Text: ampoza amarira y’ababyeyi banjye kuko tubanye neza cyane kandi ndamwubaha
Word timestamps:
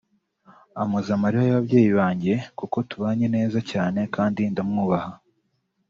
ampoza 0.81 1.09
amarira 1.15 1.43
y’ababyeyi 1.45 1.91
banjye 1.99 2.33
kuko 2.59 2.77
tubanye 2.89 3.25
neza 3.35 3.57
cyane 3.71 3.99
kandi 4.15 4.41
ndamwubaha 4.51 5.11